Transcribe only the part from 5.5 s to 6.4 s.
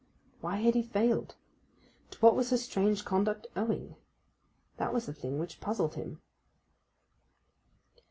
puzzled him.